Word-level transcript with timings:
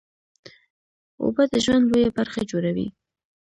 اوبه 1.23 1.43
د 1.51 1.55
ژوند 1.65 1.83
لویه 1.91 2.09
برخه 2.17 2.41
جوړوي 2.51 2.87